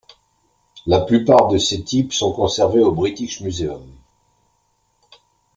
La 0.87 1.01
plupart 1.01 1.47
de 1.49 1.59
ces 1.59 1.83
types 1.83 2.11
sont 2.11 2.31
conservés 2.33 2.79
au 2.81 2.91
British 2.91 3.39
Museum. 3.41 3.85